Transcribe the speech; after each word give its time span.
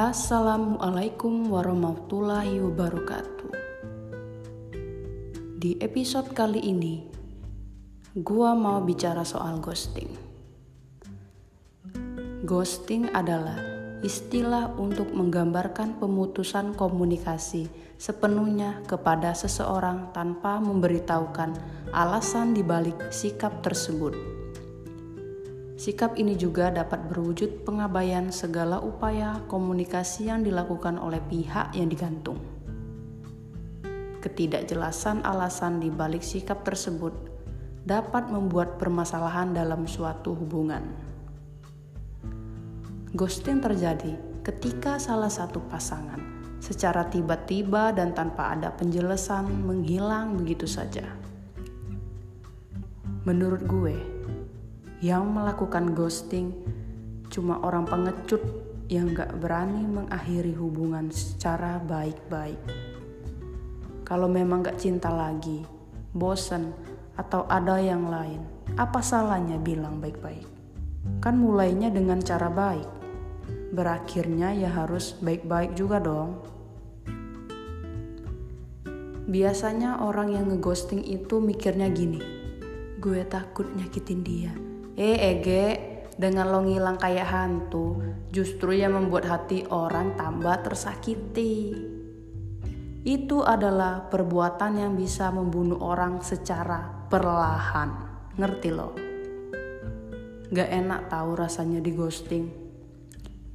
Assalamualaikum 0.00 1.52
warahmatullahi 1.52 2.56
wabarakatuh. 2.56 3.52
Di 5.60 5.76
episode 5.76 6.32
kali 6.32 6.56
ini, 6.56 7.04
gua 8.16 8.56
mau 8.56 8.80
bicara 8.80 9.28
soal 9.28 9.60
ghosting. 9.60 10.08
Ghosting 12.48 13.12
adalah 13.12 13.60
istilah 14.00 14.72
untuk 14.80 15.12
menggambarkan 15.12 16.00
pemutusan 16.00 16.72
komunikasi 16.80 17.68
sepenuhnya 18.00 18.80
kepada 18.88 19.36
seseorang 19.36 20.16
tanpa 20.16 20.64
memberitahukan 20.64 21.52
alasan 21.92 22.56
dibalik 22.56 22.96
sikap 23.12 23.60
tersebut. 23.60 24.39
Sikap 25.80 26.20
ini 26.20 26.36
juga 26.36 26.68
dapat 26.68 27.08
berwujud 27.08 27.64
pengabaian 27.64 28.28
segala 28.28 28.84
upaya 28.84 29.40
komunikasi 29.48 30.28
yang 30.28 30.44
dilakukan 30.44 31.00
oleh 31.00 31.24
pihak 31.24 31.72
yang 31.72 31.88
digantung. 31.88 32.36
Ketidakjelasan 34.20 35.24
alasan 35.24 35.80
di 35.80 35.88
balik 35.88 36.20
sikap 36.20 36.68
tersebut 36.68 37.16
dapat 37.88 38.28
membuat 38.28 38.76
permasalahan 38.76 39.56
dalam 39.56 39.88
suatu 39.88 40.36
hubungan. 40.36 40.84
Ghosting 43.16 43.64
terjadi 43.64 44.20
ketika 44.44 45.00
salah 45.00 45.32
satu 45.32 45.64
pasangan 45.64 46.20
secara 46.60 47.08
tiba-tiba 47.08 47.96
dan 47.96 48.12
tanpa 48.12 48.52
ada 48.52 48.68
penjelasan 48.76 49.48
menghilang 49.64 50.36
begitu 50.36 50.68
saja. 50.68 51.08
Menurut 53.24 53.64
gue, 53.64 54.19
yang 55.00 55.32
melakukan 55.32 55.96
ghosting 55.96 56.52
cuma 57.32 57.56
orang 57.64 57.88
pengecut 57.88 58.44
yang 58.92 59.16
gak 59.16 59.32
berani 59.40 59.86
mengakhiri 59.88 60.52
hubungan 60.52 61.08
secara 61.08 61.80
baik-baik. 61.80 62.58
Kalau 64.04 64.28
memang 64.28 64.60
gak 64.66 64.76
cinta 64.82 65.08
lagi, 65.08 65.64
bosen, 66.12 66.74
atau 67.16 67.46
ada 67.48 67.80
yang 67.80 68.10
lain, 68.12 68.44
apa 68.76 69.00
salahnya 69.00 69.56
bilang 69.62 70.02
baik-baik? 70.02 70.44
Kan 71.22 71.40
mulainya 71.40 71.88
dengan 71.88 72.20
cara 72.20 72.50
baik, 72.50 72.90
berakhirnya 73.72 74.52
ya 74.52 74.68
harus 74.68 75.16
baik-baik 75.22 75.78
juga 75.78 76.02
dong. 76.02 76.42
Biasanya 79.30 80.02
orang 80.02 80.34
yang 80.34 80.50
ngeghosting 80.50 81.06
itu 81.06 81.38
mikirnya 81.38 81.86
gini, 81.94 82.18
gue 82.98 83.22
takut 83.30 83.70
nyakitin 83.78 84.20
dia, 84.26 84.50
Eh 85.00 85.16
Ege, 85.16 85.64
dengan 86.20 86.52
lo 86.52 86.60
ngilang 86.60 87.00
kayak 87.00 87.32
hantu, 87.32 88.04
justru 88.28 88.76
yang 88.76 89.00
membuat 89.00 89.24
hati 89.32 89.64
orang 89.72 90.12
tambah 90.12 90.60
tersakiti. 90.60 91.72
Itu 93.00 93.40
adalah 93.40 94.12
perbuatan 94.12 94.76
yang 94.76 94.92
bisa 95.00 95.32
membunuh 95.32 95.80
orang 95.80 96.20
secara 96.20 97.08
perlahan. 97.08 97.96
Ngerti 98.36 98.68
lo? 98.68 98.92
Gak 100.52 100.68
enak 100.68 101.08
tahu 101.08 101.30
rasanya 101.32 101.80
di 101.80 101.96
ghosting. 101.96 102.52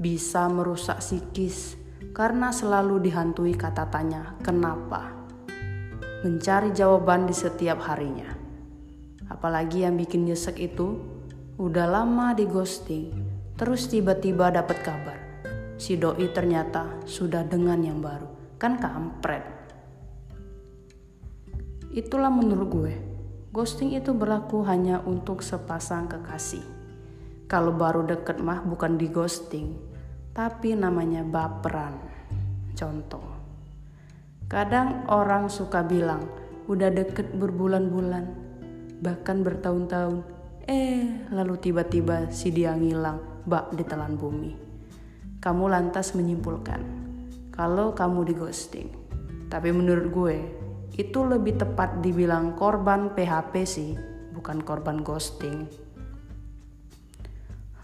Bisa 0.01 0.49
merusak 0.49 0.97
psikis 0.97 1.77
karena 2.09 2.49
selalu 2.49 3.05
dihantui 3.05 3.53
kata 3.53 3.85
tanya 3.93 4.33
kenapa. 4.41 5.13
Mencari 6.25 6.73
jawaban 6.73 7.29
di 7.29 7.37
setiap 7.37 7.85
harinya. 7.85 8.33
Apalagi 9.29 9.85
yang 9.85 9.93
bikin 9.93 10.25
nyesek 10.25 10.57
itu 10.57 11.14
Udah 11.55 11.87
lama 11.87 12.35
di 12.35 12.43
ghosting, 12.43 13.15
terus 13.55 13.87
tiba-tiba 13.87 14.51
dapat 14.51 14.75
kabar. 14.83 15.15
Si 15.79 15.95
doi 15.95 16.27
ternyata 16.35 16.99
sudah 17.07 17.47
dengan 17.47 17.79
yang 17.79 18.03
baru. 18.03 18.27
Kan 18.59 18.75
kampret. 18.75 19.39
Itulah 21.95 22.27
menurut 22.27 22.67
gue. 22.67 22.93
Ghosting 23.55 23.95
itu 23.95 24.11
berlaku 24.11 24.67
hanya 24.67 24.99
untuk 25.07 25.39
sepasang 25.39 26.11
kekasih. 26.11 26.59
Kalau 27.47 27.71
baru 27.71 28.03
deket 28.03 28.43
mah 28.43 28.59
bukan 28.59 28.99
di 28.99 29.07
ghosting, 29.07 29.79
tapi 30.35 30.75
namanya 30.75 31.23
baperan. 31.23 31.95
Contoh. 32.75 33.23
Kadang 34.51 35.07
orang 35.07 35.47
suka 35.47 35.87
bilang, 35.87 36.27
udah 36.67 36.91
deket 36.91 37.31
berbulan-bulan, 37.31 38.27
bahkan 38.99 39.39
bertahun-tahun, 39.39 40.35
Eh, 40.65 41.29
lalu 41.29 41.61
tiba-tiba 41.61 42.33
si 42.33 42.49
dia 42.49 42.73
ngilang 42.73 43.45
bak 43.45 43.77
di 43.77 43.85
telan 43.85 44.17
bumi. 44.17 44.49
Kamu 45.37 45.69
lantas 45.69 46.17
menyimpulkan 46.17 46.81
kalau 47.53 47.93
kamu 47.93 48.25
di 48.25 48.33
ghosting. 48.33 48.89
Tapi 49.45 49.69
menurut 49.69 50.07
gue, 50.09 50.37
itu 50.97 51.21
lebih 51.21 51.61
tepat 51.61 52.01
dibilang 52.01 52.57
korban 52.57 53.13
PHP 53.13 53.53
sih, 53.61 53.93
bukan 54.33 54.65
korban 54.65 55.05
ghosting. 55.05 55.69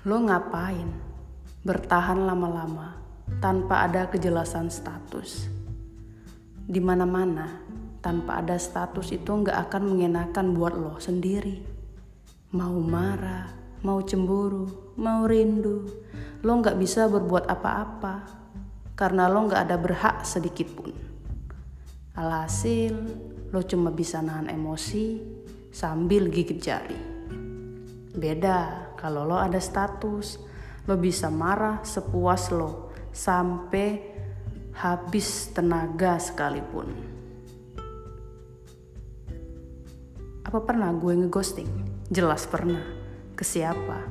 Lo 0.09 0.17
ngapain? 0.17 0.89
Bertahan 1.61 2.25
lama-lama 2.25 2.97
tanpa 3.37 3.85
ada 3.85 4.09
kejelasan 4.09 4.73
status. 4.73 5.45
Di 6.65 6.81
mana-mana, 6.81 7.61
tanpa 8.01 8.41
ada 8.41 8.57
status 8.57 9.13
itu 9.13 9.29
nggak 9.29 9.69
akan 9.69 9.93
mengenakan 9.93 10.57
buat 10.57 10.73
lo 10.73 10.97
sendiri 10.97 11.80
mau 12.51 12.75
marah, 12.83 13.47
mau 13.79 14.03
cemburu, 14.03 14.93
mau 14.99 15.23
rindu, 15.23 15.87
lo 16.43 16.51
nggak 16.59 16.75
bisa 16.75 17.07
berbuat 17.07 17.47
apa-apa 17.47 18.15
karena 18.91 19.31
lo 19.31 19.47
nggak 19.47 19.61
ada 19.71 19.77
berhak 19.79 20.27
sedikit 20.27 20.67
pun. 20.75 20.91
Alhasil, 22.11 22.91
lo 23.55 23.63
cuma 23.63 23.87
bisa 23.87 24.19
nahan 24.19 24.51
emosi 24.51 25.23
sambil 25.71 26.27
gigit 26.27 26.59
jari. 26.59 26.99
Beda 28.11 28.91
kalau 28.99 29.23
lo 29.23 29.39
ada 29.39 29.63
status, 29.63 30.35
lo 30.91 30.99
bisa 30.99 31.31
marah 31.31 31.79
sepuas 31.87 32.51
lo 32.51 32.91
sampai 33.15 34.11
habis 34.75 35.55
tenaga 35.55 36.19
sekalipun. 36.19 36.91
Apa 40.43 40.59
pernah 40.67 40.91
gue 40.91 41.15
ngeghosting? 41.15 41.90
Jelas 42.11 42.43
pernah. 42.43 42.83
Ke 43.39 43.47
siapa? 43.47 44.03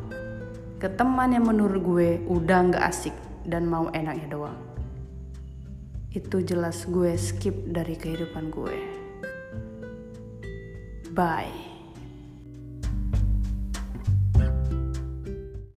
Ke 0.81 0.89
teman 0.89 1.37
yang 1.37 1.45
menurut 1.45 1.85
gue 1.85 2.09
udah 2.33 2.73
gak 2.73 2.85
asik 2.89 3.13
dan 3.45 3.69
mau 3.69 3.93
enaknya 3.93 4.33
doang. 4.33 4.57
Itu 6.09 6.41
jelas 6.41 6.89
gue 6.89 7.13
skip 7.21 7.53
dari 7.69 8.01
kehidupan 8.01 8.49
gue. 8.49 8.77
Bye. 11.13 11.70